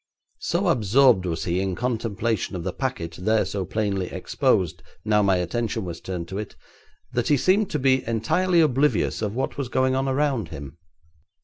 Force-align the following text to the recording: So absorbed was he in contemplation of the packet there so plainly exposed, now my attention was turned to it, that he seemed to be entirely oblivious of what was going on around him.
So 0.39 0.67
absorbed 0.69 1.27
was 1.27 1.43
he 1.43 1.61
in 1.61 1.75
contemplation 1.75 2.55
of 2.55 2.63
the 2.63 2.73
packet 2.73 3.17
there 3.19 3.45
so 3.45 3.65
plainly 3.65 4.07
exposed, 4.07 4.81
now 5.05 5.21
my 5.21 5.35
attention 5.35 5.85
was 5.85 6.01
turned 6.01 6.27
to 6.29 6.39
it, 6.39 6.55
that 7.13 7.27
he 7.27 7.37
seemed 7.37 7.69
to 7.69 7.77
be 7.77 8.03
entirely 8.07 8.61
oblivious 8.61 9.21
of 9.21 9.35
what 9.35 9.59
was 9.59 9.69
going 9.69 9.93
on 9.93 10.07
around 10.09 10.47
him. 10.49 10.79